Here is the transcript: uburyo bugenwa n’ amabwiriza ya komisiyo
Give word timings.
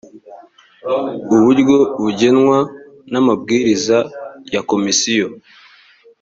uburyo 1.35 1.77
bugenwa 2.03 2.57
n’ 3.11 3.13
amabwiriza 3.21 3.97
ya 4.53 4.61
komisiyo 4.69 5.27